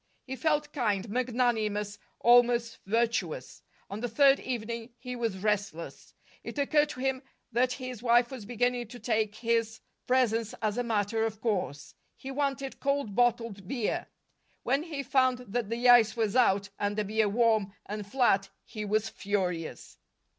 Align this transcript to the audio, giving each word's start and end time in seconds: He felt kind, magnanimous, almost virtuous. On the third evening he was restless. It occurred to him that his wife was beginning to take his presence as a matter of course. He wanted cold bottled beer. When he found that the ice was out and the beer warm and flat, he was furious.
He 0.23 0.35
felt 0.35 0.73
kind, 0.73 1.07
magnanimous, 1.09 1.99
almost 2.19 2.79
virtuous. 2.87 3.61
On 3.87 3.99
the 3.99 4.09
third 4.09 4.39
evening 4.39 4.95
he 4.97 5.15
was 5.15 5.37
restless. 5.37 6.15
It 6.43 6.57
occurred 6.57 6.89
to 6.89 7.01
him 7.01 7.21
that 7.51 7.73
his 7.73 8.01
wife 8.01 8.31
was 8.31 8.47
beginning 8.47 8.87
to 8.87 8.99
take 8.99 9.35
his 9.35 9.79
presence 10.07 10.55
as 10.59 10.79
a 10.79 10.83
matter 10.83 11.23
of 11.23 11.39
course. 11.39 11.93
He 12.17 12.31
wanted 12.31 12.79
cold 12.79 13.13
bottled 13.15 13.67
beer. 13.67 14.07
When 14.63 14.81
he 14.81 15.03
found 15.03 15.37
that 15.47 15.69
the 15.69 15.87
ice 15.87 16.17
was 16.17 16.35
out 16.35 16.69
and 16.79 16.97
the 16.97 17.05
beer 17.05 17.29
warm 17.29 17.71
and 17.85 18.03
flat, 18.07 18.49
he 18.65 18.83
was 18.83 19.07
furious. 19.07 19.99